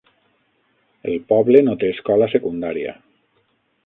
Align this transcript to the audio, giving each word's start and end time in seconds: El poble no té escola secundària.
El 1.11 1.19
poble 1.33 1.61
no 1.67 1.75
té 1.83 1.89
escola 1.97 2.31
secundària. 2.35 2.95